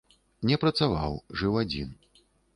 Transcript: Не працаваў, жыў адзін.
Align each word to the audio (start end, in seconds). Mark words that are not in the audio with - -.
Не 0.51 0.57
працаваў, 0.63 1.19
жыў 1.43 1.61
адзін. 1.63 1.95